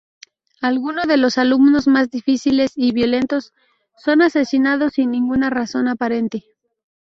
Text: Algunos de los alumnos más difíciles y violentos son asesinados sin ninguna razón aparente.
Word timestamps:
Algunos 0.61 1.05
de 1.05 1.17
los 1.17 1.37
alumnos 1.37 1.87
más 1.87 2.09
difíciles 2.09 2.71
y 2.75 2.91
violentos 2.91 3.53
son 3.97 4.23
asesinados 4.23 4.93
sin 4.93 5.11
ninguna 5.11 5.51
razón 5.51 5.87
aparente. 5.87 6.43